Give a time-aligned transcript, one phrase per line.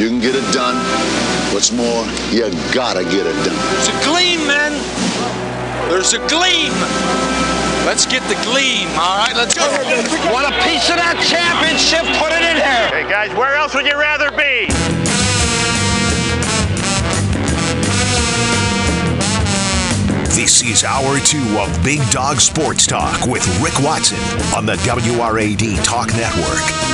[0.00, 0.76] You can get it done.
[1.52, 3.52] What's more, you gotta get it done.
[3.52, 4.72] There's a gleam, men.
[5.90, 6.72] There's a gleam.
[7.84, 9.36] Let's get the gleam, all right?
[9.36, 9.60] Let's go.
[10.32, 12.08] Want a piece of that championship?
[12.16, 12.88] Put it in here.
[12.88, 14.68] Hey, guys, where else would you rather be?
[20.32, 24.16] This is hour two of Big Dog Sports Talk with Rick Watson
[24.56, 26.89] on the WRAD Talk Network.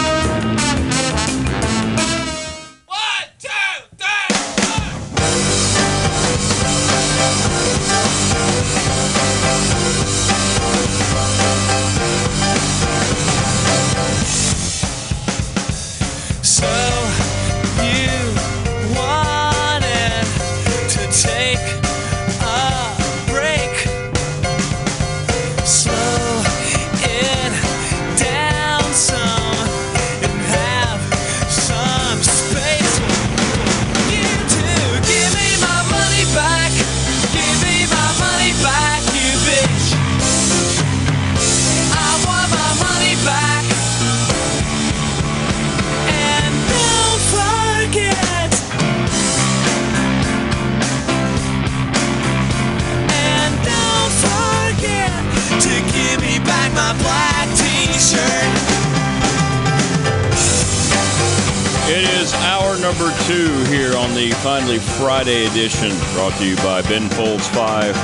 [63.26, 67.96] Two here on the Finally Friday edition, brought to you by Ben Folds 5.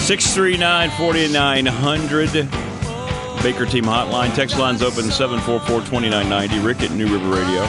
[0.00, 2.32] 639 4900.
[3.40, 4.34] Baker Team Hotline.
[4.34, 6.58] Text line's open 744 2990.
[6.58, 7.64] Rick at New River Radio.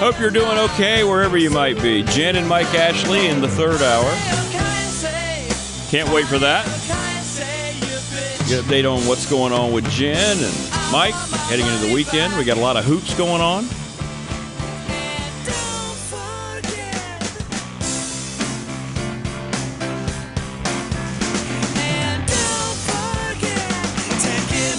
[0.00, 2.02] Hope you're doing okay wherever you might be.
[2.02, 4.10] Jen and Mike Ashley in the third hour.
[5.90, 7.13] Can't wait for that.
[8.48, 11.14] Get an update on what's going on with Jen and Mike
[11.48, 12.36] heading into the weekend.
[12.36, 13.64] We got a lot of hoops going on.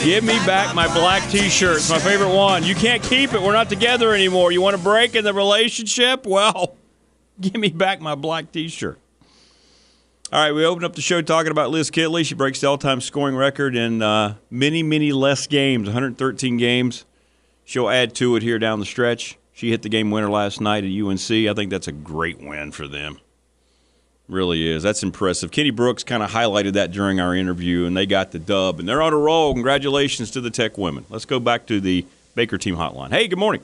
[0.06, 1.78] Give me back my black t-shirt.
[1.78, 2.64] It's my favorite one.
[2.64, 3.42] You can't keep it.
[3.42, 4.52] We're not together anymore.
[4.52, 6.28] You want to break in the relationship?
[6.28, 6.76] Well,
[7.42, 9.00] give me back my black t-shirt.
[10.36, 12.26] All right, we opened up the show talking about Liz Kitley.
[12.26, 17.06] She breaks the all-time scoring record in uh, many, many less games, 113 games.
[17.64, 19.38] She'll add to it here down the stretch.
[19.54, 21.32] She hit the game winner last night at UNC.
[21.32, 23.22] I think that's a great win for them.
[24.28, 24.84] Really is.
[24.84, 25.52] That's impressive.
[25.52, 28.90] Kenny Brooks kind of highlighted that during our interview, and they got the dub, and
[28.90, 29.54] they're on a roll.
[29.54, 31.06] Congratulations to the Tech women.
[31.10, 33.12] Let's go back to the Baker Team Hotline.
[33.12, 33.62] Hey, good morning.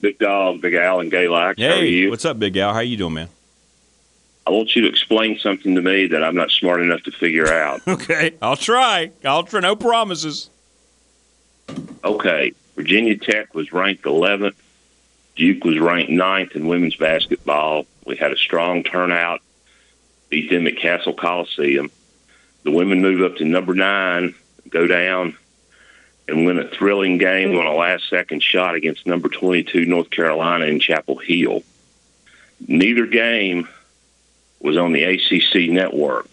[0.00, 1.58] Big Dog, Big Al, and Gay Lax.
[1.58, 2.08] Hey, How are you?
[2.08, 2.72] what's up, Big Al?
[2.72, 3.28] How you doing, man?
[4.50, 7.46] I want you to explain something to me that I'm not smart enough to figure
[7.46, 7.82] out.
[8.00, 9.12] Okay, I'll try.
[9.24, 9.60] I'll try.
[9.60, 10.50] No promises.
[12.02, 14.54] okay, Virginia Tech was ranked 11th.
[15.36, 17.86] Duke was ranked ninth in women's basketball.
[18.04, 19.40] We had a strong turnout,
[20.30, 21.88] beat them at Cassell Coliseum.
[22.64, 24.34] The women move up to number nine,
[24.68, 25.36] go down,
[26.26, 30.64] and win a thrilling game on a last second shot against number 22 North Carolina
[30.64, 31.62] in Chapel Hill.
[32.66, 33.68] Neither game
[34.60, 36.28] was on the ACC network.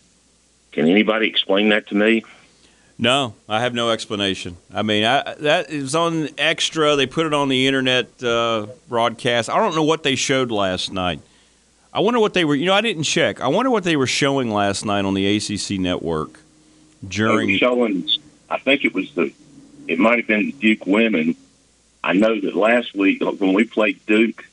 [0.72, 2.24] Can anybody explain that to me?
[3.00, 4.58] No, I have no explanation.
[4.74, 6.96] I mean, I, that is on extra.
[6.96, 9.50] They put it on the internet uh, broadcast.
[9.50, 11.22] I don't know what they showed last night.
[11.94, 12.56] I wonder what they were.
[12.56, 13.40] You know, I didn't check.
[13.40, 16.40] I wonder what they were showing last night on the ACC network
[17.08, 17.58] during.
[17.58, 18.08] showing.
[18.50, 19.32] I think it was the.
[19.88, 21.36] It might have been the Duke women.
[22.04, 24.46] I know that last week when we played Duke,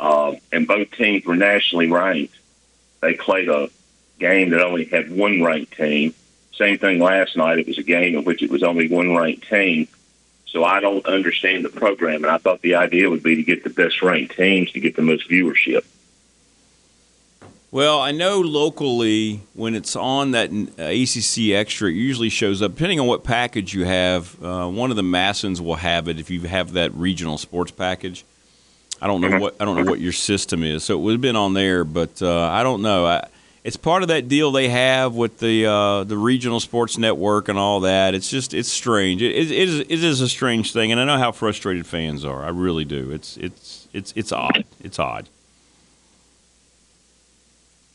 [0.00, 2.34] uh, and both teams were nationally ranked,
[3.06, 3.70] they played a
[4.18, 6.12] game that only had one ranked team.
[6.52, 7.60] Same thing last night.
[7.60, 9.86] It was a game in which it was only one ranked team.
[10.46, 13.62] So I don't understand the program, and I thought the idea would be to get
[13.62, 15.84] the best ranked teams to get the most viewership.
[17.70, 22.72] Well, I know locally when it's on that uh, ACC Extra, it usually shows up.
[22.72, 26.30] Depending on what package you have, uh, one of the Massons will have it if
[26.30, 28.24] you have that regional sports package.
[29.00, 31.20] I don't know what I don't know what your system is, so it would have
[31.20, 33.06] been on there, but uh, I don't know.
[33.06, 33.28] I,
[33.62, 37.58] it's part of that deal they have with the uh, the regional sports network and
[37.58, 38.14] all that.
[38.14, 39.20] It's just it's strange.
[39.22, 42.24] It, it, it, is, it is a strange thing, and I know how frustrated fans
[42.24, 42.44] are.
[42.44, 43.10] I really do.
[43.10, 44.64] It's it's it's it's odd.
[44.82, 45.28] It's odd.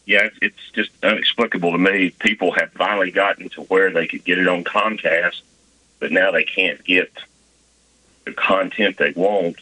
[0.05, 2.09] yeah, it's- it's just inexplicable to me.
[2.19, 5.41] People have finally gotten to where they could get it on Comcast,
[5.99, 7.11] but now they can't get
[8.25, 9.57] the content they want.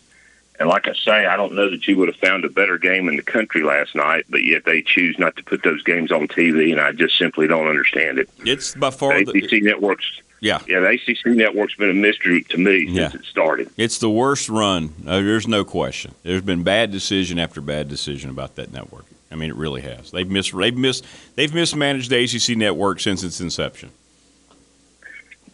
[0.60, 3.08] And like I say, I don't know that you would have found a better game
[3.08, 6.28] in the country last night, but yet they choose not to put those games on
[6.28, 8.30] TV, and I just simply don't understand it.
[8.46, 10.06] It's by far The the, ACC networks,
[10.42, 10.60] yeah.
[10.68, 13.20] yeah, the ACC network's been a mystery to me since Yeah.
[13.20, 13.70] it started.
[13.78, 14.94] It's the worst run.
[15.08, 16.14] Uh, there's no question.
[16.24, 19.06] There's been bad decision after bad decision about that network.
[19.32, 20.12] I mean, it really has.
[20.12, 21.02] They've mis they've mis
[21.36, 23.92] they've mismanaged the ACC network since its inception.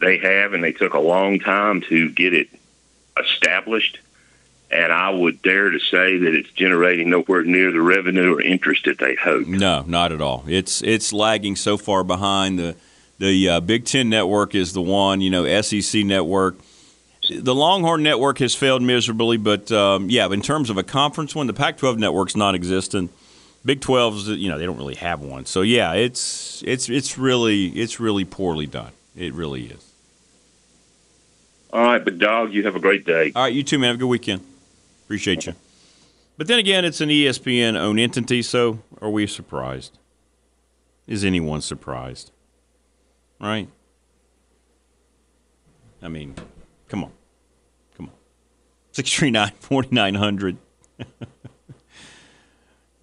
[0.00, 2.48] They have, and they took a long time to get it
[3.22, 3.98] established.
[4.70, 8.84] And I would dare to say that it's generating nowhere near the revenue or interest
[8.86, 9.46] that they hoped.
[9.46, 10.44] No, not at all.
[10.48, 12.58] It's it's lagging so far behind.
[12.58, 12.76] The
[13.18, 15.20] the uh, Big Ten network is the one.
[15.20, 16.56] You know, SEC network.
[17.30, 21.48] The Longhorn network has failed miserably, but um, yeah, in terms of a conference one,
[21.48, 23.10] the Pac-12 network's non-existent.
[23.64, 25.44] Big 12's, you know, they don't really have one.
[25.44, 28.92] So yeah, it's it's it's really it's really poorly done.
[29.16, 29.92] It really is.
[31.72, 33.32] All right, but dog, you have a great day.
[33.34, 33.88] All right, you too, man.
[33.88, 34.46] Have a good weekend.
[35.06, 35.54] Appreciate you.
[36.36, 39.98] But then again, it's an ESPN owned entity, so are we surprised?
[41.06, 42.32] Is anyone surprised?
[43.40, 43.68] Right?
[46.02, 46.34] I mean,
[46.88, 47.12] come on.
[47.96, 48.14] Come on.
[48.90, 50.56] 639 4900.
[50.98, 51.04] I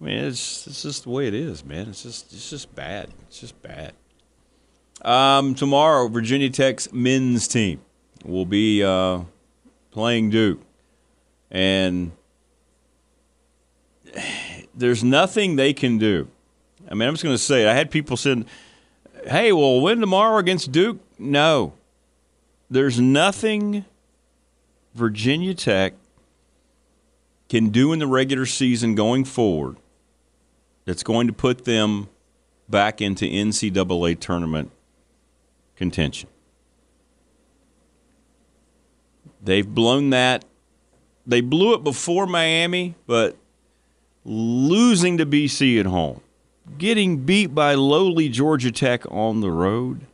[0.00, 1.88] mean, it's, it's just the way it is, man.
[1.88, 3.08] It's just it's just bad.
[3.28, 3.94] It's just bad.
[5.02, 7.80] Um, tomorrow, Virginia Tech's men's team
[8.24, 9.20] will be uh,
[9.90, 10.60] playing Duke,
[11.54, 12.10] and
[14.74, 16.28] there's nothing they can do.
[16.90, 17.68] I mean, I'm just going to say it.
[17.68, 18.44] I had people saying,
[19.26, 21.72] "Hey, well, win tomorrow against Duke." No,
[22.68, 23.84] there's nothing
[24.94, 25.94] Virginia Tech
[27.48, 29.76] can do in the regular season going forward
[30.84, 32.08] that's going to put them
[32.68, 34.70] back into NCAA tournament
[35.76, 36.28] contention.
[39.40, 40.44] They've blown that.
[41.26, 43.36] They blew it before Miami, but
[44.24, 46.20] losing to BC at home,
[46.78, 50.06] getting beat by lowly Georgia Tech on the road.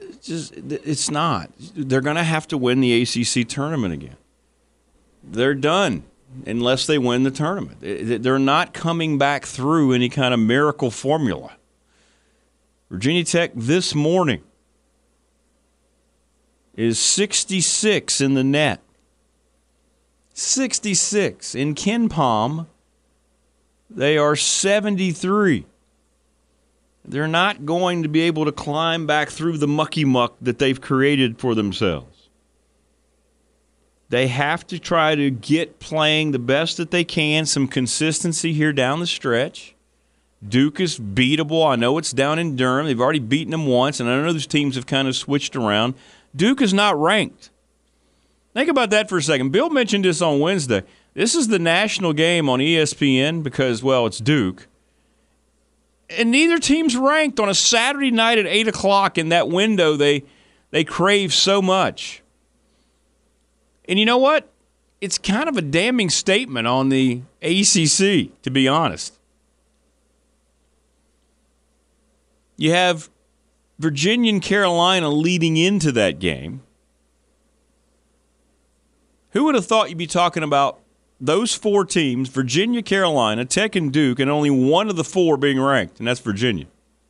[0.00, 1.50] It's just it's not.
[1.74, 4.16] They're going to have to win the ACC tournament again.
[5.22, 6.04] They're done
[6.46, 7.78] unless they win the tournament.
[7.80, 11.52] They're not coming back through any kind of miracle formula.
[12.90, 14.42] Virginia Tech this morning
[16.80, 18.80] is 66 in the net.
[20.32, 21.54] 66.
[21.54, 22.66] In KenPom,
[23.90, 25.66] they are 73.
[27.04, 30.80] They're not going to be able to climb back through the mucky muck that they've
[30.80, 32.28] created for themselves.
[34.08, 38.72] They have to try to get playing the best that they can, some consistency here
[38.72, 39.74] down the stretch.
[40.46, 41.70] Duke is beatable.
[41.70, 42.86] I know it's down in Durham.
[42.86, 45.94] They've already beaten them once, and I know those teams have kind of switched around.
[46.34, 47.50] Duke is not ranked.
[48.54, 49.50] Think about that for a second.
[49.50, 50.82] Bill mentioned this on Wednesday.
[51.14, 54.66] This is the national game on ESPN because, well, it's Duke.
[56.08, 60.24] And neither team's ranked on a Saturday night at 8 o'clock in that window they,
[60.70, 62.22] they crave so much.
[63.88, 64.48] And you know what?
[65.00, 69.14] It's kind of a damning statement on the ACC, to be honest.
[72.56, 73.08] You have
[73.80, 76.60] Virginia and Carolina leading into that game.
[79.30, 80.80] Who would have thought you'd be talking about
[81.18, 85.58] those four teams, Virginia, Carolina, Tech, and Duke, and only one of the four being
[85.58, 86.66] ranked, and that's Virginia,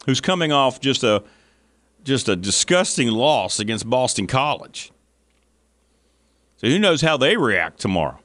[0.07, 1.25] who's coming off just a
[2.05, 4.93] just a disgusting loss against Boston College.
[6.59, 8.21] So who knows how they react tomorrow?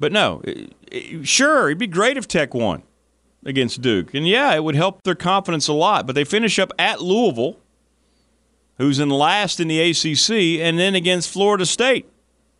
[0.00, 0.42] But no,
[1.22, 2.82] sure, it'd be great if Tech won
[3.46, 4.12] against Duke.
[4.12, 6.06] And yeah, it would help their confidence a lot.
[6.06, 7.58] But they finish up at Louisville,
[8.78, 12.06] who's in last in the ACC, and then against Florida State,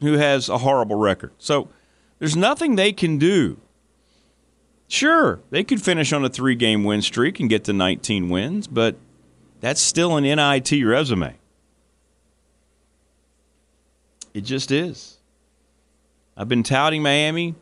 [0.00, 1.32] who has a horrible record.
[1.38, 1.68] So
[2.18, 3.58] there's nothing they can do.
[4.88, 8.68] Sure, they could finish on a three game win streak and get to 19 wins,
[8.68, 8.96] but
[9.60, 11.34] that's still an NIT resume.
[14.32, 15.18] It just is.
[16.36, 17.56] I've been touting Miami,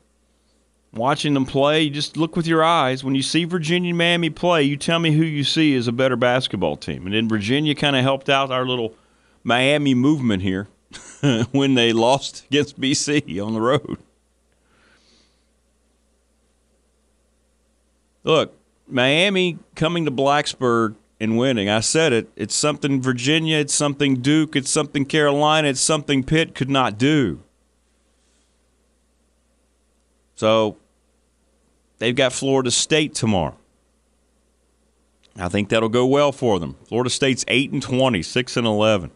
[0.94, 1.82] watching them play.
[1.82, 3.04] You just look with your eyes.
[3.04, 5.92] When you see Virginia and Miami play, you tell me who you see as a
[5.92, 7.06] better basketball team.
[7.06, 8.94] And then Virginia kind of helped out our little
[9.42, 10.68] Miami movement here
[11.52, 13.98] when they lost against BC on the road.
[18.22, 18.56] Look,
[18.88, 21.68] Miami coming to Blacksburg and winning.
[21.68, 22.28] I said it.
[22.36, 27.40] It's something Virginia, it's something Duke, it's something Carolina, it's something Pitt could not do.
[30.34, 30.76] So
[32.04, 33.56] they've got Florida State tomorrow.
[35.36, 36.76] I think that'll go well for them.
[36.86, 39.10] Florida State's 8 and 20, 6 and 11.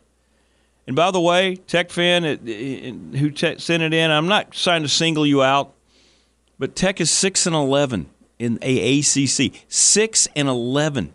[0.87, 5.27] And by the way, Tech fan who sent it in, I'm not trying to single
[5.27, 5.75] you out,
[6.59, 9.53] but Tech is 6 and 11 in a ACC.
[9.69, 11.13] 6 and 11.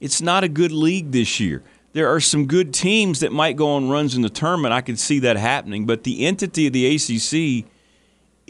[0.00, 1.62] It's not a good league this year.
[1.92, 4.74] There are some good teams that might go on runs in the tournament.
[4.74, 7.69] I could see that happening, but the entity of the ACC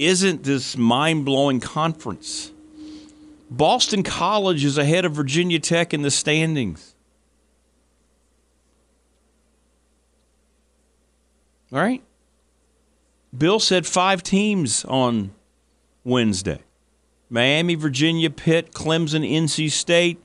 [0.01, 2.53] isn't this mind-blowing conference.
[3.51, 6.95] Boston College is ahead of Virginia Tech in the standings.
[11.71, 12.03] All right?
[13.37, 15.33] Bill said five teams on
[16.03, 16.61] Wednesday
[17.29, 20.19] Miami, Virginia, Pitt, Clemson, NC State.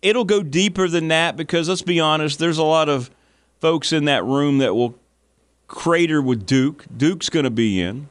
[0.00, 3.10] It'll go deeper than that because let's be honest, there's a lot of
[3.60, 4.98] folks in that room that will
[5.68, 6.84] crater with Duke.
[6.94, 8.08] Duke's going to be in.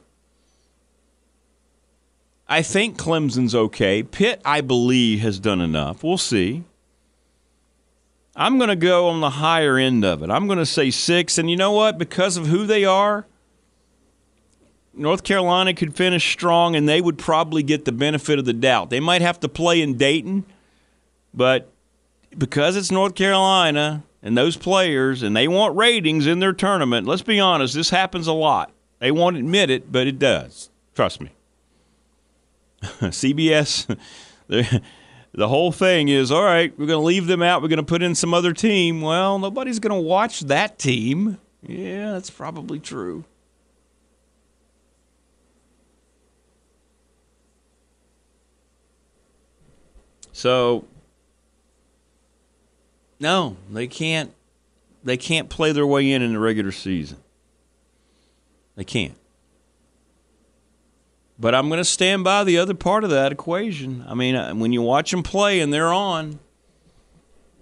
[2.48, 4.02] I think Clemson's okay.
[4.02, 6.02] Pitt, I believe, has done enough.
[6.02, 6.64] We'll see.
[8.36, 10.30] I'm going to go on the higher end of it.
[10.30, 11.38] I'm going to say six.
[11.38, 11.98] And you know what?
[11.98, 13.26] Because of who they are,
[14.92, 18.90] North Carolina could finish strong and they would probably get the benefit of the doubt.
[18.90, 20.44] They might have to play in Dayton,
[21.32, 21.70] but
[22.36, 27.22] because it's North Carolina and those players and they want ratings in their tournament, let's
[27.22, 28.70] be honest, this happens a lot.
[28.98, 30.70] They won't admit it, but it does.
[30.94, 31.30] Trust me.
[33.10, 33.98] CBS,
[34.48, 37.62] the, whole thing is all right, we're going to leave them out.
[37.62, 39.00] We're going to put in some other team.
[39.00, 41.38] Well, nobody's going to watch that team.
[41.62, 43.24] Yeah, that's probably true.
[50.32, 50.84] So,
[53.20, 54.32] no, they can't.
[55.04, 57.18] They can't play their way in in the regular season.
[58.74, 59.16] They can't.
[61.38, 64.04] But I'm going to stand by the other part of that equation.
[64.06, 66.38] I mean, uh, when you watch them play and they're on,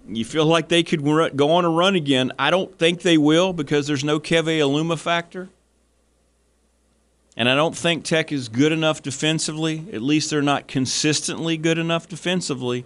[0.07, 2.33] you feel like they could go on a run again.
[2.39, 5.49] I don't think they will because there's no Keve Aluma factor.
[7.37, 9.87] And I don't think Tech is good enough defensively.
[9.93, 12.85] At least they're not consistently good enough defensively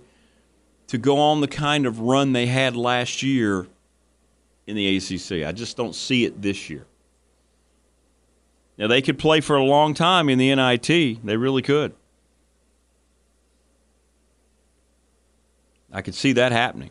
[0.86, 3.66] to go on the kind of run they had last year
[4.66, 5.44] in the ACC.
[5.44, 6.86] I just don't see it this year.
[8.78, 10.86] Now, they could play for a long time in the NIT.
[11.24, 11.94] They really could.
[15.92, 16.90] I could see that happening.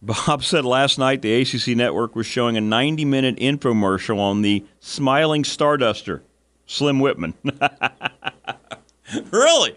[0.02, 4.64] Bob said last night the ACC network was showing a 90 minute infomercial on the
[4.78, 6.22] smiling Starduster,
[6.64, 7.34] Slim Whitman.
[9.30, 9.76] really?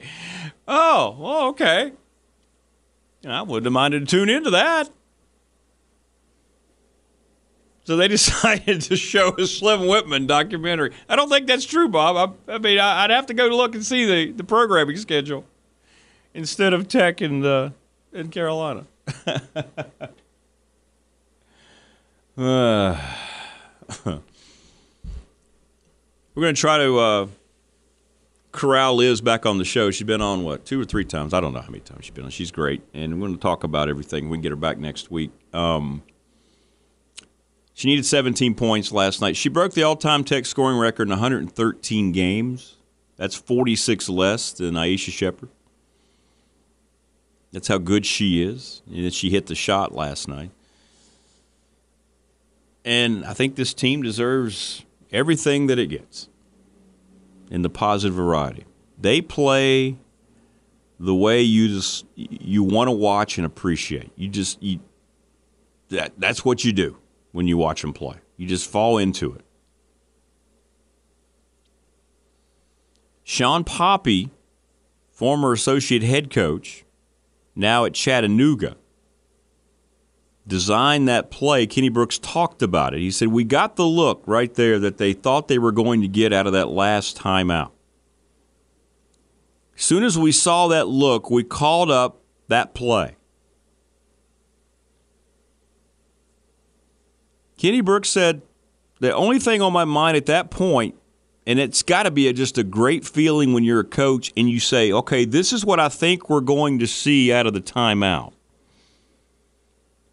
[0.68, 1.92] Oh, well, okay.
[3.28, 4.90] I wouldn't have minded to tune into that.
[7.84, 10.92] So they decided to show a Slim Whitman documentary.
[11.10, 12.38] I don't think that's true, Bob.
[12.48, 15.46] I, I mean, I, would have to go look and see the, the programming schedule
[16.34, 17.72] instead of Tech in, uh,
[18.12, 18.86] in Carolina.
[19.28, 19.36] uh,
[26.36, 27.28] we're going to try to uh,
[28.54, 29.92] corral Liz back on the show.
[29.92, 31.34] She's been on, what, two or three times?
[31.34, 32.32] I don't know how many times she's been on.
[32.32, 32.82] She's great.
[32.94, 34.30] And we're going to talk about everything.
[34.30, 35.32] We can get her back next week.
[35.54, 36.02] Um,
[37.74, 39.36] she needed 17 points last night.
[39.36, 42.76] She broke the all time Tech scoring record in 113 games.
[43.16, 45.50] That's 46 less than Aisha Sheppard.
[47.52, 48.82] That's how good she is.
[48.92, 50.52] And she hit the shot last night.
[52.86, 56.28] And I think this team deserves everything that it gets
[57.50, 58.66] in the positive variety.
[59.00, 59.98] They play
[61.00, 64.12] the way you just you want to watch and appreciate.
[64.16, 64.80] You just you
[65.90, 66.98] that that's what you do
[67.34, 68.16] when you watch them play.
[68.38, 69.42] You just fall into it.
[73.24, 74.30] Shawn Poppie,
[75.12, 76.86] former associate head coach,
[77.56, 78.78] now at Chattanooga,
[80.46, 81.66] designed that play.
[81.66, 83.00] Kenny Brooks talked about it.
[83.00, 86.08] He said, We got the look right there that they thought they were going to
[86.08, 87.72] get out of that last timeout.
[89.76, 93.16] As soon as we saw that look, we called up that play.
[97.58, 98.42] Kenny Brooks said,
[99.00, 100.96] the only thing on my mind at that point,
[101.46, 104.50] and it's got to be a, just a great feeling when you're a coach and
[104.50, 107.62] you say, okay, this is what I think we're going to see out of the
[107.62, 108.34] timeout.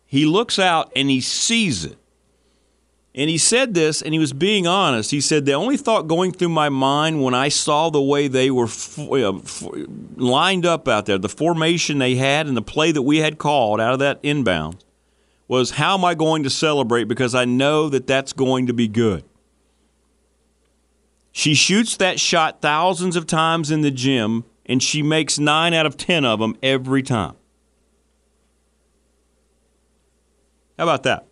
[0.06, 1.96] He looks out and he sees it.
[3.14, 5.10] And he said this, and he was being honest.
[5.10, 8.52] He said, The only thought going through my mind when I saw the way they
[8.52, 8.68] were
[10.16, 13.80] lined up out there, the formation they had, and the play that we had called
[13.80, 14.84] out of that inbound,
[15.50, 18.86] was how am I going to celebrate because I know that that's going to be
[18.86, 19.24] good.
[21.32, 25.86] She shoots that shot thousands of times in the gym, and she makes nine out
[25.86, 27.34] of 10 of them every time.
[30.78, 31.26] How about that?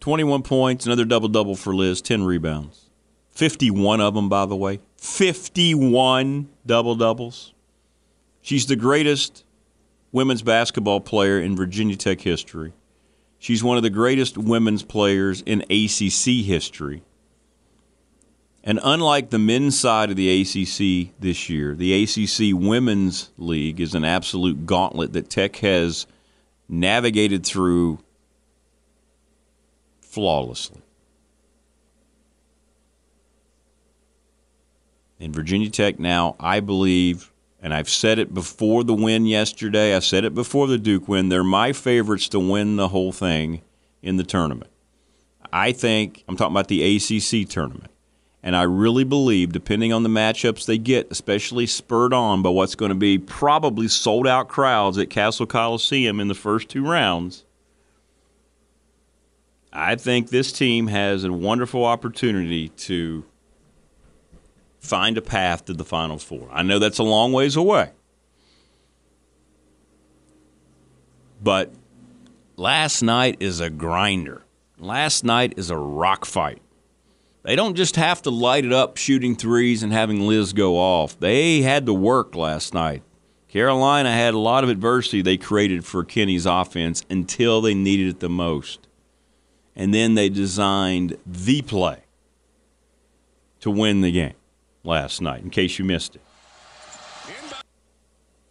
[0.00, 2.88] Twenty-one points, another double double for Liz, ten rebounds,
[3.30, 7.52] fifty-one of them, by the way, fifty-one double doubles.
[8.50, 9.44] She's the greatest
[10.10, 12.72] women's basketball player in Virginia Tech history.
[13.38, 17.04] She's one of the greatest women's players in ACC history.
[18.64, 23.94] And unlike the men's side of the ACC this year, the ACC Women's League is
[23.94, 26.08] an absolute gauntlet that Tech has
[26.68, 28.00] navigated through
[30.00, 30.82] flawlessly.
[35.20, 37.29] In Virginia Tech now, I believe,
[37.62, 41.28] and I've said it before the win yesterday, I said it before the Duke win,
[41.28, 43.62] they're my favorites to win the whole thing
[44.02, 44.70] in the tournament.
[45.52, 47.90] I think, I'm talking about the ACC tournament.
[48.42, 52.74] And I really believe, depending on the matchups they get, especially spurred on by what's
[52.74, 57.44] going to be probably sold out crowds at Cassell Coliseum in the first two rounds,
[59.72, 63.24] I think this team has a wonderful opportunity to
[64.80, 66.48] find a path to the Final Four.
[66.50, 67.90] I know that's a long ways away.
[71.42, 71.72] But
[72.56, 74.42] last night is a grinder.
[74.78, 76.60] Last night is a rock fight.
[77.42, 81.18] They don't just have to light it up shooting threes and having Liz go off.
[81.18, 83.02] They had to work last night.
[83.48, 88.20] Carolina had a lot of adversity they created for Kenny's offense until they needed it
[88.20, 88.86] the most.
[89.74, 92.00] And then they designed the play
[93.60, 94.34] to win the game
[94.84, 96.22] last night, in case you missed it.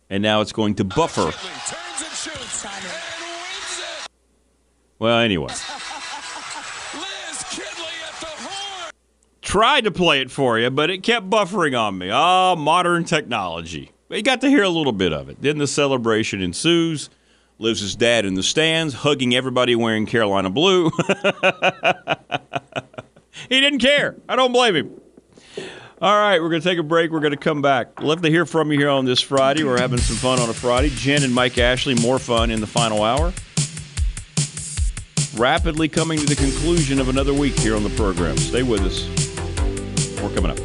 [0.09, 1.31] And now it's going to buffer.
[4.98, 5.53] Well, anyway.
[9.41, 12.09] Tried to play it for you, but it kept buffering on me.
[12.12, 13.91] Oh, modern technology.
[14.07, 15.41] But you got to hear a little bit of it.
[15.41, 17.09] Then the celebration ensues.
[17.57, 20.92] Lives his dad in the stands, hugging everybody wearing Carolina blue.
[23.50, 24.15] he didn't care.
[24.29, 25.01] I don't blame him.
[26.01, 27.12] All right, we're going to take a break.
[27.12, 28.01] We're going to come back.
[28.01, 29.66] Love to hear from you here on this Friday.
[29.66, 30.90] We're having some fun on a Friday.
[30.92, 33.33] Jen and Mike Ashley, more fun in the final hour.
[35.35, 38.38] Rapidly coming to the conclusion of another week here on the program.
[38.38, 39.09] Stay with us.
[40.22, 40.57] We're coming up.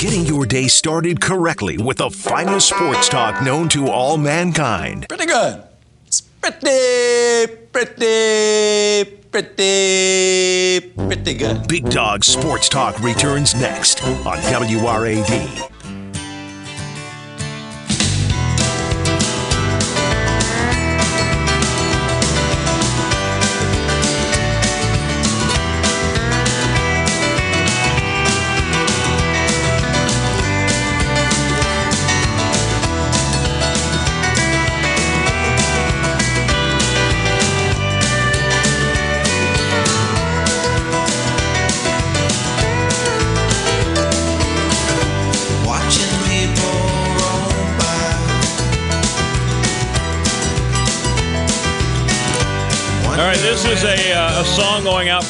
[0.00, 5.06] Getting your day started correctly with the finest sports talk known to all mankind.
[5.08, 5.62] Pretty good.
[6.08, 11.68] It's pretty, pretty, pretty, pretty good.
[11.68, 15.70] Big Dog Sports Talk returns next on WRAD.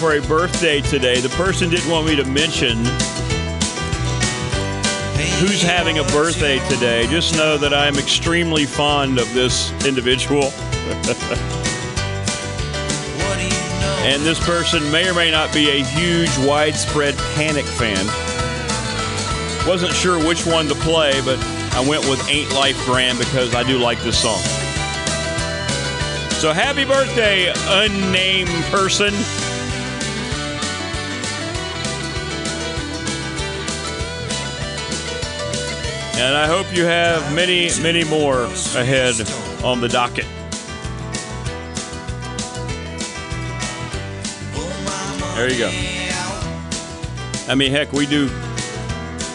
[0.01, 1.21] For a birthday today.
[1.21, 2.79] The person didn't want me to mention
[5.39, 7.07] who's having a birthday today.
[7.09, 10.45] Just know that I am extremely fond of this individual.
[14.07, 18.07] and this person may or may not be a huge, widespread panic fan.
[19.69, 21.39] Wasn't sure which one to play, but
[21.75, 24.41] I went with Ain't Life Grand because I do like this song.
[26.41, 29.13] So happy birthday, unnamed person.
[36.21, 39.15] And I hope you have many, many more ahead
[39.65, 40.27] on the docket.
[45.35, 45.71] There you go.
[47.51, 48.29] I mean, heck, we do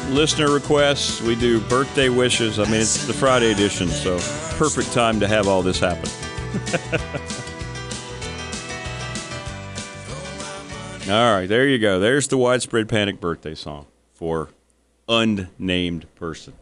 [0.09, 2.59] listener requests, we do birthday wishes.
[2.59, 4.19] I mean, it's the Friday edition, so
[4.57, 6.07] perfect time to have all this happen.
[11.11, 11.99] all right, there you go.
[11.99, 14.49] There's the widespread panic birthday song for
[15.09, 16.53] unnamed person.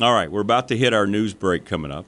[0.00, 2.06] All right, we're about to hit our news break coming up.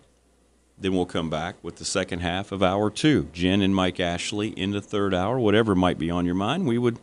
[0.78, 3.28] Then we'll come back with the second half of hour two.
[3.32, 6.68] Jen and Mike Ashley in the third hour, whatever might be on your mind.
[6.68, 7.00] We would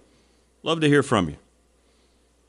[0.63, 1.35] love to hear from you.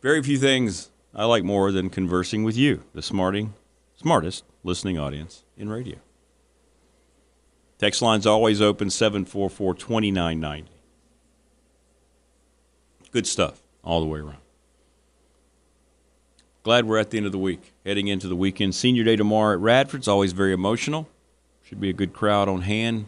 [0.03, 3.55] Very few things I like more than conversing with you, the smarting,
[3.97, 5.97] smartest listening audience in radio.
[7.79, 10.71] Text line's always open 744 2990.
[13.11, 14.48] Good stuff all the way around.
[16.69, 18.75] Glad we're at the end of the week, heading into the weekend.
[18.75, 19.95] Senior day tomorrow at Radford.
[19.95, 21.09] Radford's always very emotional.
[21.63, 23.07] Should be a good crowd on hand.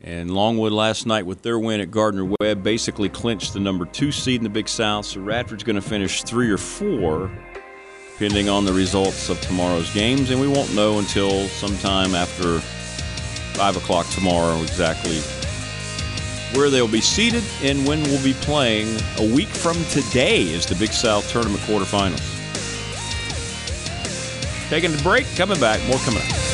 [0.00, 4.12] And Longwood last night with their win at Gardner Webb basically clinched the number two
[4.12, 5.06] seed in the Big South.
[5.06, 7.32] So Radford's going to finish three or four,
[8.12, 10.30] depending on the results of tomorrow's games.
[10.30, 15.18] And we won't know until sometime after 5 o'clock tomorrow exactly
[16.56, 18.86] where they'll be seated and when we'll be playing.
[19.18, 22.35] A week from today is the Big South Tournament quarterfinals.
[24.68, 26.45] Taking a break, coming back, more coming up.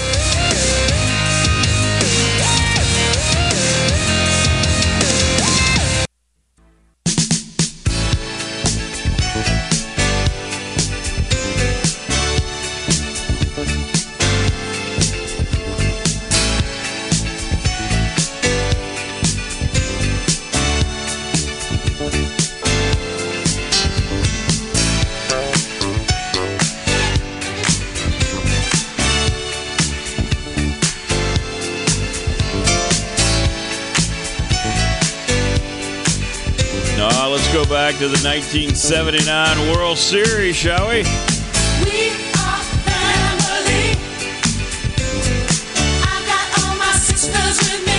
[38.03, 41.05] To the 1979 World Series, shall we?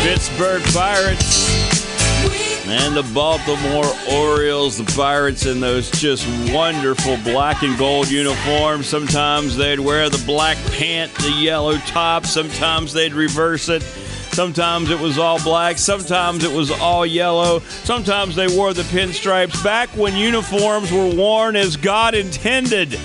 [0.04, 1.48] Pittsburgh Pirates
[2.68, 8.88] and the Baltimore Orioles, the Pirates in those just wonderful black and gold uniforms.
[8.88, 12.26] Sometimes they'd wear the black pant, the yellow top.
[12.26, 13.84] Sometimes they'd reverse it.
[14.34, 15.78] Sometimes it was all black.
[15.78, 17.60] Sometimes it was all yellow.
[17.60, 19.64] Sometimes they wore the pinstripes.
[19.64, 23.00] Back when uniforms were worn as God intended,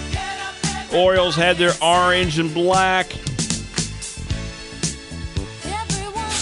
[0.95, 3.13] Orioles had their orange and black.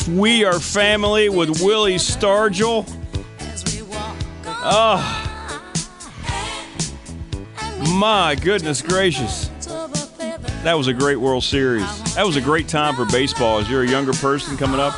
[0.09, 2.89] We are family with Willie Stargell.
[4.47, 5.03] Oh,
[7.91, 9.51] my goodness gracious.
[10.67, 11.87] That was a great World Series.
[12.17, 13.61] That was a great time for baseball.
[13.61, 14.95] As you're a younger person coming up,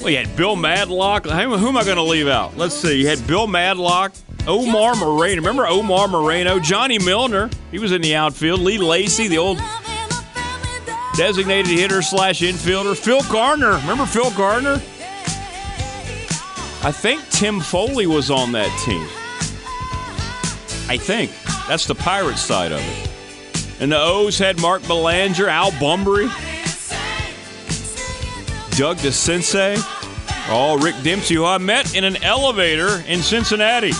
[0.00, 1.26] well, you had Bill Madlock.
[1.26, 2.56] Who am I going to leave out?
[2.56, 3.02] Let's see.
[3.02, 4.14] You had Bill Madlock,
[4.46, 5.42] Omar Moreno.
[5.42, 6.58] Remember Omar Moreno?
[6.58, 7.50] Johnny Milner.
[7.70, 8.60] He was in the outfield.
[8.60, 9.60] Lee Lacy, the old
[11.14, 12.96] designated hitter slash infielder.
[12.96, 13.72] Phil Garner.
[13.72, 14.80] Remember Phil Garner?
[16.82, 19.06] I think Tim Foley was on that team.
[20.88, 21.32] I think.
[21.68, 23.80] That's the Pirates side of it.
[23.80, 26.28] And the O's had Mark Belanger, Al Bumbry,
[28.76, 29.82] Doug DeCinces,
[30.48, 33.92] oh, Rick Dempsey, who I met in an elevator in Cincinnati.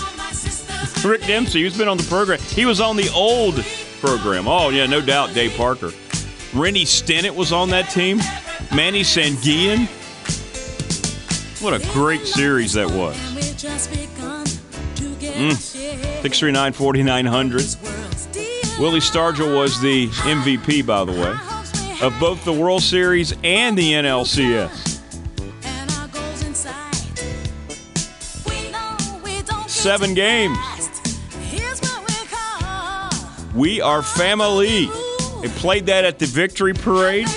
[1.05, 2.39] Rick Dempsey, who's been on the program.
[2.39, 3.63] He was on the old
[4.01, 4.47] program.
[4.47, 5.91] Oh, yeah, no doubt, Dave Parker.
[6.53, 8.17] Rennie Stennett was on that team.
[8.73, 9.87] Manny Sanguillen.
[11.61, 13.17] What a great series that was.
[15.19, 15.53] Mm.
[15.53, 17.61] 639 4900.
[18.79, 21.35] Willie Stargell was the MVP, by the way,
[22.05, 24.87] of both the World Series and the NLCS.
[29.67, 30.57] Seven games.
[33.55, 34.89] We are family.
[35.41, 37.27] They played that at the Victory Parade.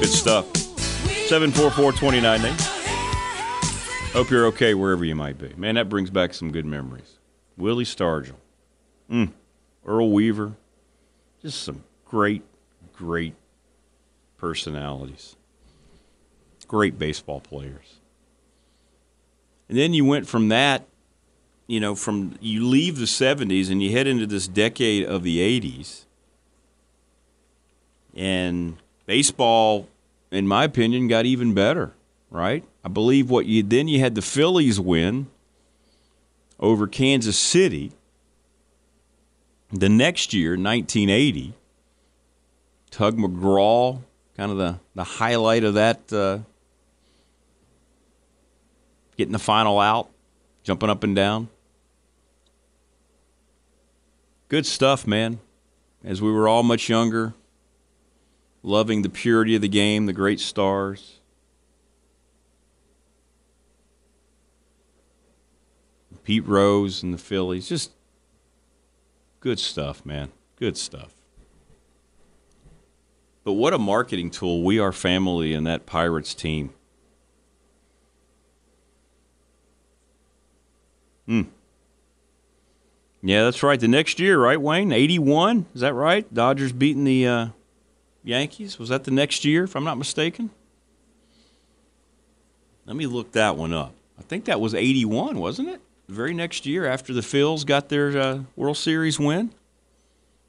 [0.00, 0.59] Good stuff.
[1.30, 4.12] 744 2990.
[4.12, 5.54] Hope you're okay wherever you might be.
[5.56, 7.20] Man, that brings back some good memories.
[7.56, 8.34] Willie Stargell.
[9.08, 9.30] Mm.
[9.86, 10.56] Earl Weaver.
[11.40, 12.42] Just some great,
[12.92, 13.36] great
[14.38, 15.36] personalities.
[16.66, 18.00] Great baseball players.
[19.68, 20.88] And then you went from that,
[21.68, 25.38] you know, from you leave the 70s and you head into this decade of the
[25.38, 26.06] 80s.
[28.16, 29.86] And baseball,
[30.30, 31.94] in my opinion, got even better,
[32.30, 32.64] right?
[32.84, 35.26] I believe what you then you had the Phillies win
[36.58, 37.92] over Kansas City.
[39.72, 41.54] The next year, 1980,
[42.90, 44.00] Tug McGraw,
[44.36, 46.40] kind of the, the highlight of that, uh,
[49.16, 50.10] getting the final out,
[50.64, 51.48] jumping up and down.
[54.48, 55.38] Good stuff, man.
[56.02, 57.34] As we were all much younger,
[58.62, 61.20] loving the purity of the game, the great stars.
[66.24, 67.68] Pete Rose and the Phillies.
[67.68, 67.92] Just
[69.40, 70.30] good stuff, man.
[70.56, 71.14] Good stuff.
[73.42, 76.74] But what a marketing tool we are family and that Pirates team.
[81.26, 81.42] Hmm.
[83.22, 83.78] Yeah, that's right.
[83.78, 84.92] The next year, right, Wayne?
[84.92, 85.66] 81?
[85.74, 86.32] Is that right?
[86.32, 87.46] Dodgers beating the uh,
[88.22, 88.78] Yankees?
[88.78, 90.50] Was that the next year, if I'm not mistaken?
[92.86, 93.94] Let me look that one up.
[94.18, 95.80] I think that was 81, wasn't it?
[96.08, 99.52] The very next year after the Phils got their uh, World Series win?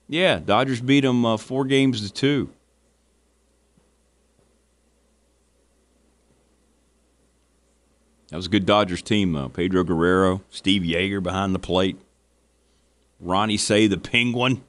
[0.07, 2.49] Yeah, Dodgers beat them uh, four games to two.
[8.29, 9.49] That was a good Dodgers team, though.
[9.49, 11.97] Pedro Guerrero, Steve Yeager behind the plate,
[13.19, 14.63] Ronnie Cey the Penguin.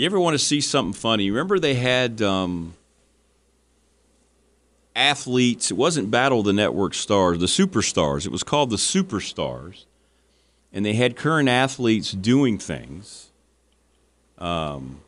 [0.00, 1.30] You ever want to see something funny?
[1.30, 2.72] Remember they had um,
[4.96, 5.70] athletes.
[5.70, 8.24] It wasn't Battle the Network Stars, the Superstars.
[8.24, 9.84] It was called the Superstars,
[10.72, 13.28] and they had current athletes doing things.
[14.38, 15.02] Um,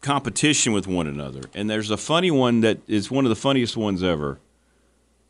[0.00, 1.42] competition with one another.
[1.54, 4.38] And there's a funny one that is one of the funniest ones ever.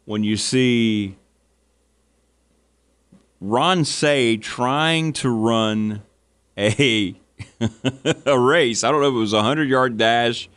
[0.05, 1.17] When you see
[3.41, 6.03] Ron Cey trying to run
[6.57, 7.15] a
[8.27, 8.85] a race.
[8.85, 10.49] I don't know if it was a hundred yard dash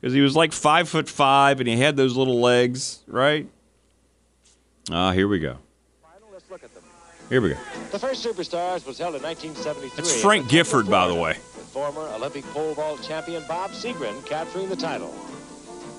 [0.00, 3.48] because he was like five foot five and he had those little legs, right?
[4.90, 5.58] Ah, here we go.
[7.28, 7.56] Here we go.
[7.92, 9.96] The first Superstars was held in 1973.
[9.96, 11.34] That's Frank Gifford, by the way.
[11.72, 15.14] Former Olympic pole vault champion Bob Seagren capturing the title.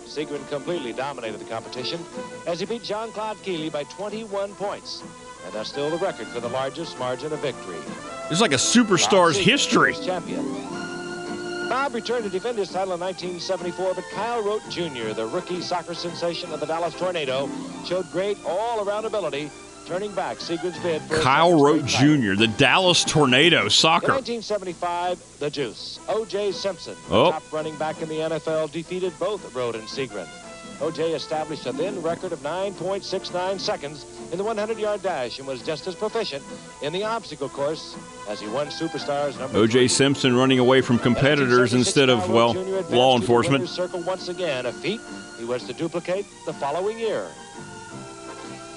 [0.05, 1.99] Seagren completely dominated the competition
[2.45, 5.01] as he beat Jean-Claude Killy by 21 points,
[5.45, 7.77] and that's still the record for the largest margin of victory.
[8.31, 9.93] It's like a superstar's history.
[9.93, 10.43] champion.
[11.69, 15.93] Bob returned to defend his title in 1974, but Kyle Rote Jr., the rookie soccer
[15.93, 17.49] sensation of the Dallas Tornado,
[17.85, 19.49] showed great all-around ability,
[19.87, 21.85] turning back Seagren's bid for Kyle Rote.
[21.85, 24.07] Jr., the Dallas Tornado In soccer.
[24.13, 26.51] 1975, the Juice, O.J.
[26.51, 27.31] Simpson, Oh.
[27.31, 30.27] top running back in the NFL, defeated both Rote and Seagren.
[30.81, 31.13] O.J.
[31.13, 35.95] established a then record of 9.69 seconds in the 100-yard dash and was just as
[35.95, 36.43] proficient
[36.81, 37.95] in the obstacle course
[38.27, 39.87] as he won Superstars number O.J.
[39.87, 42.75] Simpson running away from competitors instead of, well, Rote Jr.
[42.75, 43.69] advanced law enforcement.
[43.69, 44.99] Circle once again, a feat
[45.37, 47.27] he was to duplicate the following year.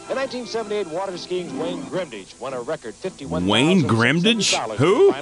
[0.08, 4.54] In 1978, water skiing's Wayne Grimditch won a record 51 Wayne Grimditch?
[4.76, 5.12] Who?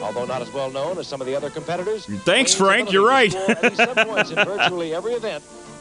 [0.00, 2.06] Although not as well known as some of the other competitors.
[2.24, 3.34] Thanks, Frank, you're right.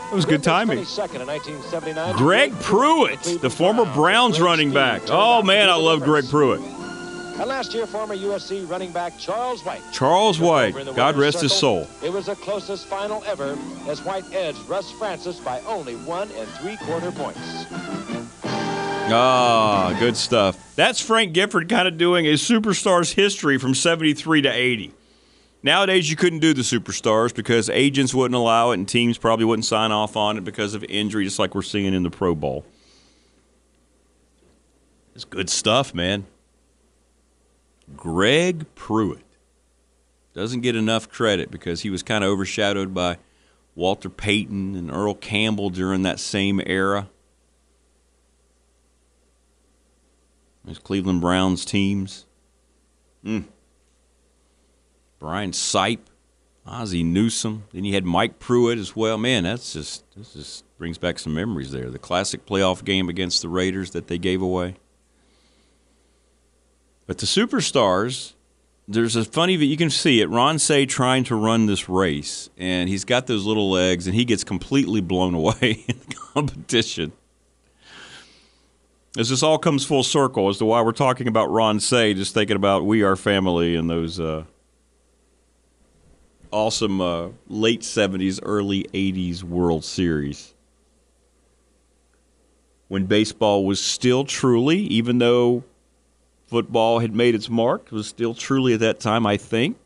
[0.10, 0.78] that was good timing.
[0.80, 2.16] 22nd in 1979.
[2.16, 5.04] Greg Pruitt, the former Browns running back.
[5.10, 6.62] Oh, man, I love Greg Pruitt.
[7.40, 9.82] And last year, former USC running back Charles White.
[9.94, 11.88] Charles White, over in the God rest his soul.
[12.04, 13.56] It was the closest final ever
[13.88, 17.40] as White edged Russ Francis by only one and three quarter points.
[19.10, 20.76] Ah, good stuff.
[20.76, 24.94] That's Frank Gifford kind of doing a superstars history from 73 to 80.
[25.68, 29.66] Nowadays, you couldn't do the superstars because agents wouldn't allow it and teams probably wouldn't
[29.66, 32.64] sign off on it because of injury, just like we're seeing in the Pro Bowl.
[35.14, 36.26] It's good stuff, man.
[37.98, 39.26] Greg Pruitt
[40.34, 43.18] doesn't get enough credit because he was kind of overshadowed by
[43.76, 47.10] Walter Payton and Earl Campbell during that same era.
[50.64, 52.26] Those Cleveland Browns teams.
[53.26, 53.44] Mm.
[55.20, 56.00] Brian Sipe,
[56.66, 57.64] Ozzie Newsome.
[57.74, 59.18] Then you had Mike Pruitt as well.
[59.18, 61.90] Man, that's just this just brings back some memories there.
[61.90, 64.76] The classic playoff game against the Raiders that they gave away.
[67.08, 68.34] But the superstars,
[68.88, 70.30] there's a funny that you can see it.
[70.30, 74.26] Ron Cey trying to run this race, and he's got those little legs, and he
[74.26, 77.14] gets completely blown away in the competition.
[79.18, 82.34] As this all comes full circle as to why we're talking about Ron Cey, just
[82.34, 84.44] thinking about We Are Family and those uh,
[86.52, 90.54] awesome uh, late 70s, early 80s World Series.
[92.88, 95.64] When baseball was still truly, even though
[96.48, 99.78] football had made its mark, was still truly at that time, I think,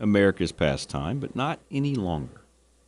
[0.00, 2.40] America's pastime, but not any longer.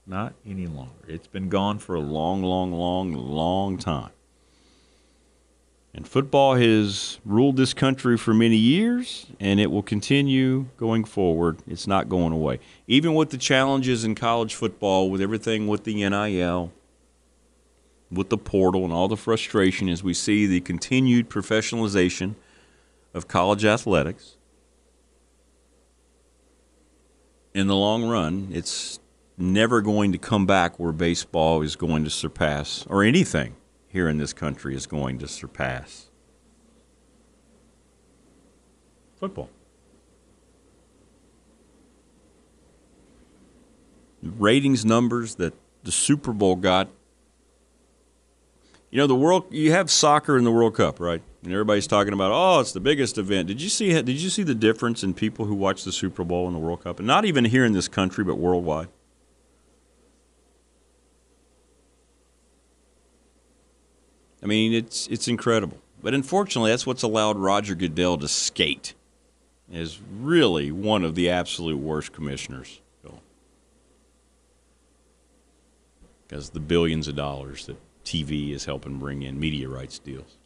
[0.07, 0.92] Not any longer.
[1.09, 4.11] It's been gone for a long, long, long, long time.
[5.96, 11.59] And football has ruled this country for many years, and it will continue going forward.
[11.68, 12.59] It's not going away.
[12.88, 16.72] Even with the challenges in college football, with everything with the NIL,
[18.11, 22.35] with the portal, and all the frustration as we see the continued professionalization
[23.14, 24.37] of college athletics,
[27.54, 28.98] in the long run, it's
[29.38, 33.54] never going to come back where baseball is going to surpass, or anything
[33.94, 36.11] here in this country is going to surpass
[39.14, 39.48] football.
[44.20, 45.54] Ratings numbers that
[45.85, 46.88] the Super Bowl got
[48.90, 49.46] You know, the world.
[49.50, 51.22] You have soccer in the World Cup, right?
[51.44, 53.46] And everybody's talking about, oh, it's the biggest event.
[53.46, 53.92] Did you see?
[54.02, 56.83] Did you see the difference in people who watch the Super Bowl and the World
[56.83, 58.88] Cup, and not even here in this country, but worldwide?
[64.44, 65.78] I mean, it's it's incredible.
[66.02, 68.94] But unfortunately, that's what's allowed Roger Goodell to skate.
[69.72, 72.83] Is really one of the absolute worst commissioners.
[76.26, 80.37] Because the billions of dollars that TV is helping bring in media rights deals.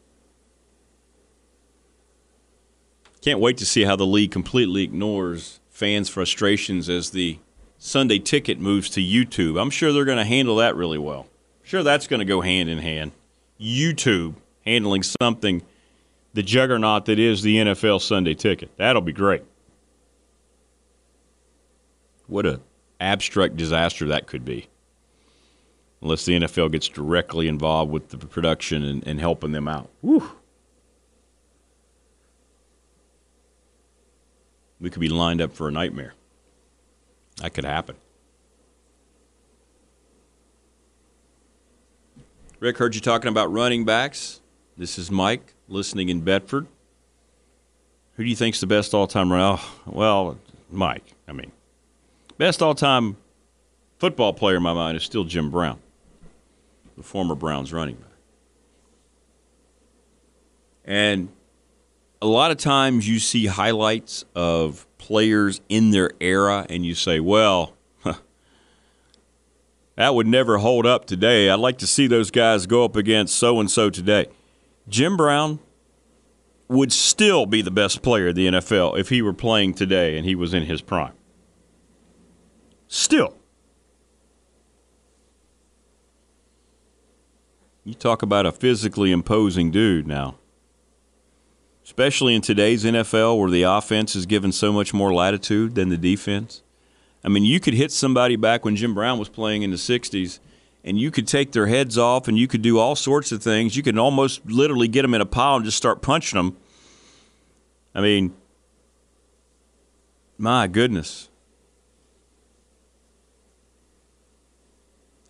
[3.21, 7.39] Can't wait to see how the league completely ignores fans' frustrations as the
[7.79, 9.61] Sunday ticket moves to YouTube.
[9.61, 11.27] I'm sure they're going to handle that really well.
[11.63, 13.13] sure that's going to go hand in hand.
[13.61, 15.63] YouTube handling something,
[16.35, 18.71] the juggernaut that is the NFL Sunday ticket.
[18.77, 19.43] That'll be great.
[22.27, 22.61] What a
[23.01, 24.69] abstract disaster that could be.
[26.03, 29.91] Unless the NFL gets directly involved with the production and, and helping them out.
[30.01, 30.31] Whew.
[34.81, 36.15] We could be lined up for a nightmare.
[37.39, 37.97] That could happen.
[42.61, 44.41] Rick, heard you talking about running backs.
[44.77, 46.67] This is Mike listening in Bedford.
[48.17, 49.61] Who do you think's the best all-time runner?
[49.61, 51.05] Oh, well, Mike.
[51.29, 51.53] I mean,
[52.37, 53.17] best all-time
[54.01, 55.79] football player in my mind is still Jim Brown,
[56.97, 58.11] the former Browns running back.
[60.85, 61.29] And
[62.21, 67.21] a lot of times you see highlights of players in their era, and you say,
[67.21, 67.75] well,
[69.99, 71.51] that would never hold up today.
[71.51, 74.29] I'd like to see those guys go up against so and so today.
[74.89, 75.59] Jim Brown
[76.69, 80.25] would still be the best player in the NFL if he were playing today and
[80.25, 81.15] he was in his prime.
[82.87, 83.35] Still.
[87.83, 90.37] You talk about a physically imposing dude now
[91.85, 95.97] especially in today's NFL where the offense is given so much more latitude than the
[95.97, 96.63] defense.
[97.29, 100.39] I mean, you could hit somebody back when Jim Brown was playing in the 60s,
[100.83, 103.77] and you could take their heads off and you could do all sorts of things.
[103.77, 106.57] You could almost literally get them in a pile and just start punching them.
[107.95, 108.33] I mean,
[110.39, 111.29] my goodness.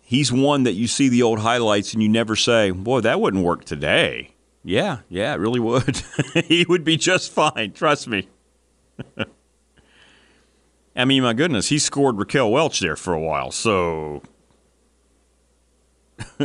[0.01, 3.43] He's one that you see the old highlights and you never say, boy, that wouldn't
[3.43, 4.35] work today.
[4.63, 6.01] Yeah, yeah, it really would.
[6.45, 8.29] he would be just fine, trust me.
[10.95, 14.21] I mean, my goodness, he scored Raquel Welch there for a while, so.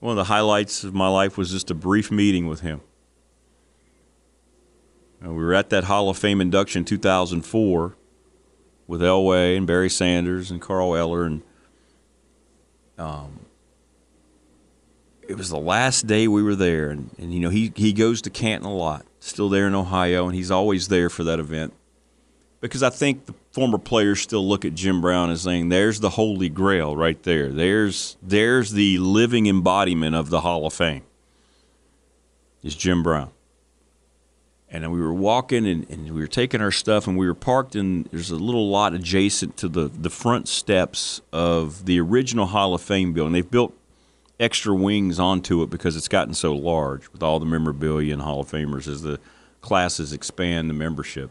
[0.00, 2.80] One of the highlights of my life was just a brief meeting with him.
[5.24, 7.96] Uh, we were at that Hall of Fame induction 2004
[8.86, 11.42] with Elway and Barry Sanders and Carl Eller and
[12.98, 13.46] um,
[15.28, 18.22] it was the last day we were there, and, and you know he he goes
[18.22, 21.72] to Canton a lot, still there in Ohio, and he's always there for that event
[22.60, 26.10] because I think the former players still look at Jim Brown as saying, "There's the
[26.10, 27.50] holy grail right there.
[27.50, 31.02] There's there's the living embodiment of the Hall of Fame."
[32.62, 33.30] Is Jim Brown.
[34.70, 37.74] And we were walking and, and, we were taking our stuff and we were parked
[37.74, 42.74] in there's a little lot adjacent to the, the front steps of the original Hall
[42.74, 43.32] of Fame building.
[43.32, 43.72] They've built
[44.40, 48.40] extra wings onto it because it's gotten so large with all the memorabilia and Hall
[48.40, 49.18] of Famers as the
[49.60, 51.30] classes expand the membership.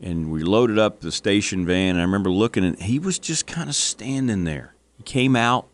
[0.00, 3.46] And we loaded up the station van, and I remember looking, and he was just
[3.46, 4.74] kind of standing there.
[4.96, 5.68] He came out,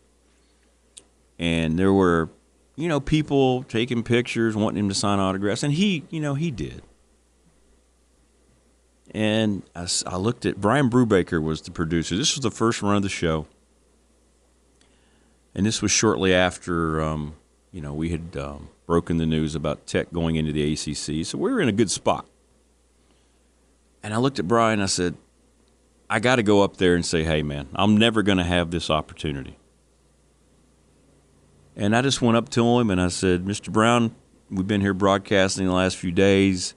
[1.39, 2.29] and there were,
[2.75, 6.51] you know, people taking pictures, wanting him to sign autographs, and he, you know, he
[6.51, 6.83] did.
[9.11, 12.17] And I, I looked at Brian Brubaker was the producer.
[12.17, 13.47] This was the first run of the show
[15.57, 17.35] and this was shortly after um,
[17.71, 21.37] you know we had um, broken the news about Tech going into the ACC, so
[21.37, 22.25] we were in a good spot.
[24.03, 24.79] And I looked at Brian.
[24.79, 25.15] I said,
[26.09, 28.69] "I got to go up there and say, hey, man, I'm never going to have
[28.71, 29.57] this opportunity."
[31.75, 33.71] And I just went up to him and I said, "Mr.
[33.71, 34.15] Brown,
[34.51, 36.75] we've been here broadcasting the last few days.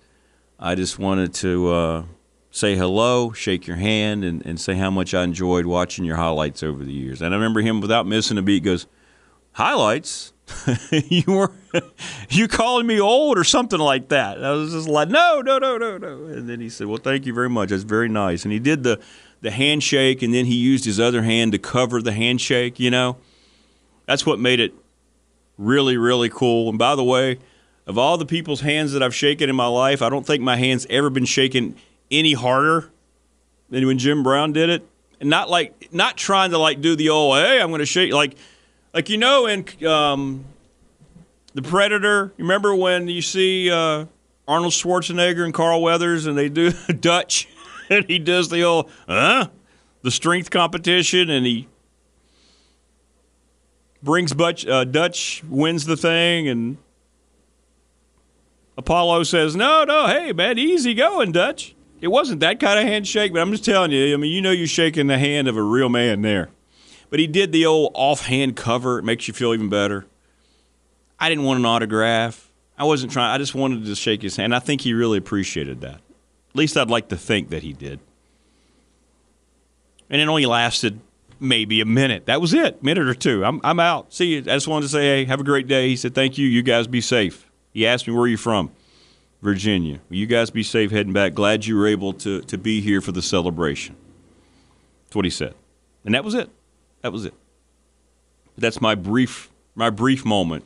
[0.58, 2.02] I just wanted to." Uh,
[2.50, 6.62] say hello, shake your hand, and, and say how much I enjoyed watching your highlights
[6.62, 7.22] over the years.
[7.22, 8.86] And I remember him without missing a beat goes,
[9.52, 10.32] Highlights?
[10.90, 11.52] you were
[12.28, 14.42] you calling me old or something like that.
[14.44, 16.24] I was just like, no, no, no, no, no.
[16.26, 17.70] And then he said, Well, thank you very much.
[17.70, 18.44] That's very nice.
[18.44, 19.00] And he did the
[19.42, 23.16] the handshake and then he used his other hand to cover the handshake, you know.
[24.06, 24.74] That's what made it
[25.56, 26.68] really, really cool.
[26.68, 27.38] And by the way,
[27.86, 30.56] of all the people's hands that I've shaken in my life, I don't think my
[30.56, 31.76] hand's ever been shaken
[32.10, 32.90] any harder
[33.70, 34.86] than when Jim Brown did it.
[35.20, 38.12] and not like not trying to like do the old hey I'm going to shake
[38.12, 38.36] like
[38.92, 40.44] like you know in um,
[41.54, 42.32] the Predator.
[42.38, 44.06] Remember when you see uh,
[44.48, 47.48] Arnold Schwarzenegger and Carl Weathers and they do Dutch
[47.90, 49.48] and he does the old huh
[50.02, 51.68] the strength competition and he
[54.02, 56.78] brings Butch, uh, Dutch wins the thing and
[58.78, 61.74] Apollo says no no hey man easy going Dutch.
[62.00, 64.14] It wasn't that kind of handshake, but I'm just telling you.
[64.14, 66.48] I mean, you know, you're shaking the hand of a real man there.
[67.10, 68.98] But he did the old offhand cover.
[68.98, 70.06] It makes you feel even better.
[71.18, 72.50] I didn't want an autograph.
[72.78, 73.30] I wasn't trying.
[73.34, 74.54] I just wanted to shake his hand.
[74.54, 75.96] I think he really appreciated that.
[75.96, 78.00] At least I'd like to think that he did.
[80.08, 81.00] And it only lasted
[81.38, 82.26] maybe a minute.
[82.26, 83.44] That was it, minute or two.
[83.44, 84.12] I'm, I'm out.
[84.14, 84.38] See you.
[84.38, 85.88] I just wanted to say, hey, have a great day.
[85.88, 86.46] He said, thank you.
[86.46, 87.50] You guys be safe.
[87.72, 88.70] He asked me, where are you from?
[89.42, 90.00] Virginia.
[90.08, 91.34] Will you guys be safe heading back?
[91.34, 93.96] Glad you were able to, to be here for the celebration.
[95.04, 95.54] That's what he said.
[96.04, 96.50] And that was it.
[97.02, 97.34] That was it.
[98.56, 100.64] That's my brief my brief moment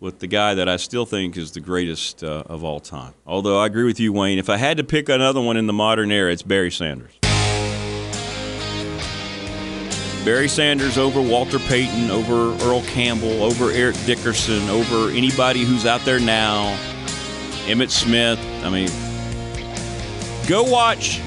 [0.00, 3.14] with the guy that I still think is the greatest uh, of all time.
[3.26, 4.38] Although I agree with you, Wayne.
[4.38, 7.12] If I had to pick another one in the modern era, it's Barry Sanders.
[10.24, 16.00] Barry Sanders over Walter Payton, over Earl Campbell, over Eric Dickerson, over anybody who's out
[16.00, 16.76] there now.
[17.66, 18.38] Emmitt Smith.
[18.62, 18.88] I mean,
[20.48, 21.20] go watch.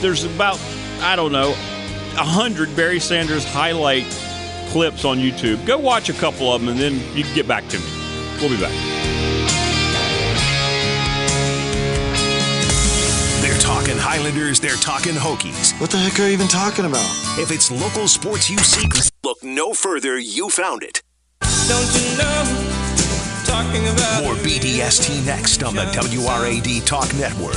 [0.00, 0.60] There's about
[1.00, 1.54] I don't know
[2.14, 4.04] a hundred Barry Sanders highlight
[4.68, 5.64] clips on YouTube.
[5.66, 7.84] Go watch a couple of them, and then you can get back to me.
[8.40, 8.72] We'll be back.
[13.40, 15.78] They're talking Highlanders, they're talking Hokies.
[15.80, 17.10] What the heck are you even talking about?
[17.38, 18.92] If it's local sports you seek,
[19.24, 21.02] look no further, you found it.
[21.68, 22.71] Don't you know?
[23.52, 27.52] Talking about More BDST next on the WRAD Talk Network.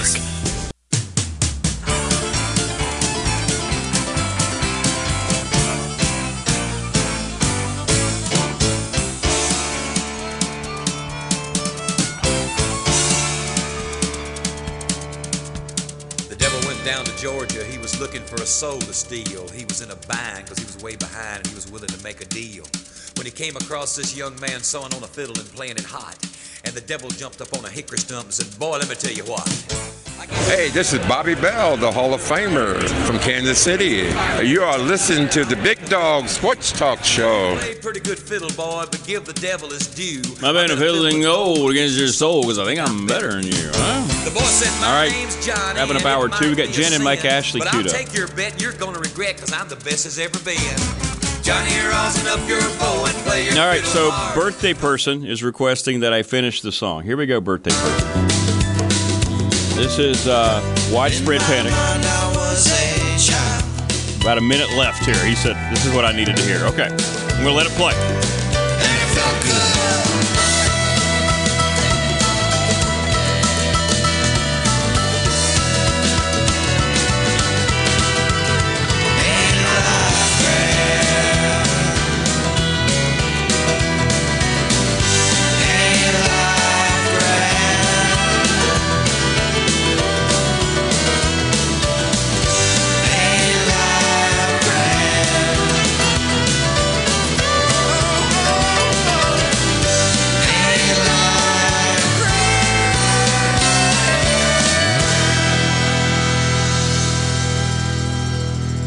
[16.27, 17.63] The devil went down to Georgia.
[17.63, 19.47] He was looking for a soul to steal.
[19.47, 22.03] He was in a bind because he was way behind and he was willing to
[22.03, 22.65] make a deal.
[23.17, 26.17] When he came across this young man sewing on a fiddle and playing it hot,
[26.65, 29.13] and the devil jumped up on a hickory stump and said, Boy, let me tell
[29.13, 29.47] you what.
[30.47, 34.09] Hey, this is Bobby Bell, the Hall of Famer from Kansas City.
[34.45, 37.55] You are listening to the Big Dog Sports Talk Show.
[37.59, 40.21] Play pretty good fiddle, boy, but give the devil his due.
[40.41, 43.69] My band of fiddling gold against your soul because I think I'm better than you.
[43.73, 44.25] Huh?
[44.25, 45.79] The boy said, My All right, name's Johnny.
[45.79, 46.49] wrapping up and hour two.
[46.49, 47.97] We got Jen and Mike sin, Ashley But queued I'll up.
[47.97, 51.04] take your bet you're gonna regret because I'm the best as ever been.
[51.45, 54.33] Johnny, rosin up your bow and play your All right, so hard.
[54.33, 57.03] birthday person is requesting that I finish the song.
[57.03, 58.27] Here we go, birthday person.
[59.77, 60.59] This is uh,
[60.91, 61.71] widespread panic.
[64.21, 65.23] About a minute left here.
[65.23, 67.93] He said, "This is what I needed to hear." Okay, I'm gonna let it play.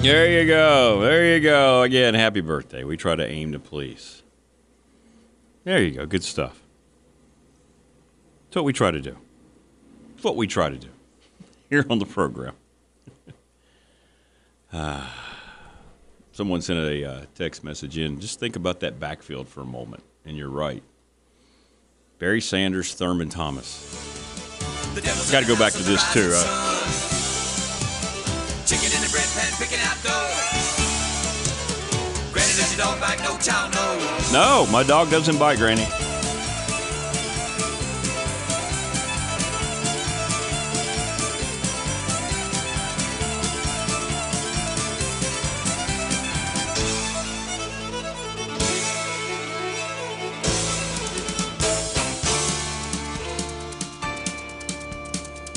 [0.09, 1.01] There you go.
[1.01, 1.83] There you go.
[1.83, 2.83] Again, happy birthday.
[2.83, 4.23] We try to aim to please.
[5.65, 6.07] There you go.
[6.07, 6.63] Good stuff.
[8.47, 9.19] It's what we try to do.
[10.15, 10.89] It's what we try to do
[11.71, 12.55] here on the program.
[14.71, 15.29] Ah.
[16.33, 18.21] Someone sent a uh, text message in.
[18.21, 20.83] Just think about that backfield for a moment, and you're right.
[22.19, 23.83] Barry Sanders, Thurman Thomas.
[25.33, 26.31] Got to go back to this too.
[26.33, 26.89] Uh,
[33.29, 34.09] No child, no.
[34.33, 35.87] no, my dog doesn't bite, Granny.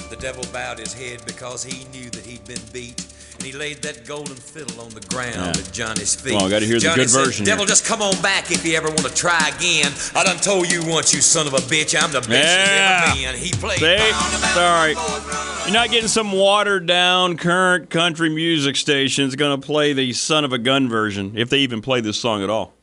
[0.09, 3.10] The devil bowed his head because he knew that he'd been beat.
[3.41, 5.49] And he laid that golden fiddle on the ground Yeah.
[5.63, 6.33] at Johnny's feet.
[6.33, 8.63] Come on, gotta hear the good said, version Devil, here." just come on back if
[8.63, 9.91] you ever want to try again.
[10.13, 13.15] I done told you once, you son of a bitch, I'm the best Yeah.
[13.15, 13.43] there's ever been.
[13.43, 13.79] He played.
[13.79, 14.11] See?
[14.53, 14.91] Sorry.
[15.65, 20.45] You're not getting some watered down current country music stations going to play the son
[20.45, 22.73] of a gun version, if they even play this song at all.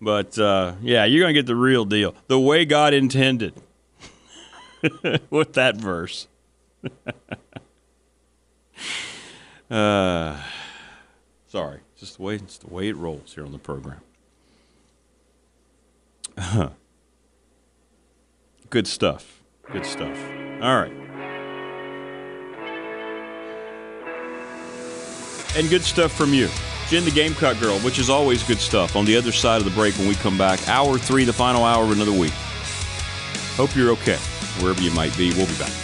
[0.00, 2.16] But uh, yeah, you're going to get the real deal.
[2.26, 3.54] The way God intended
[5.30, 6.26] with that verse.
[9.70, 10.36] uh,
[11.46, 11.80] sorry.
[11.96, 14.00] Just the way, it's the way it rolls here on the program.
[16.38, 16.70] Huh.
[18.70, 19.40] Good stuff.
[19.70, 20.18] Good stuff.
[20.60, 20.92] All right.
[25.56, 26.48] And good stuff from you.
[26.88, 28.96] Jen the Gamecock Girl, which is always good stuff.
[28.96, 31.64] On the other side of the break when we come back, hour three, the final
[31.64, 32.32] hour of another week.
[33.56, 34.18] Hope you're okay,
[34.60, 35.32] wherever you might be.
[35.34, 35.83] We'll be back.